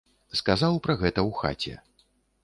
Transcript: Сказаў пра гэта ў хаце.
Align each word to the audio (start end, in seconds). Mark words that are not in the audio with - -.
Сказаў 0.37 0.79
пра 0.87 0.95
гэта 1.01 1.19
ў 1.27 1.31
хаце. 1.41 1.75